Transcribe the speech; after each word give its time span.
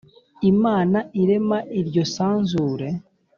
Imana 0.51 0.99
irema 1.21 1.57
iryo 1.79 2.03
sanzure 2.15 2.87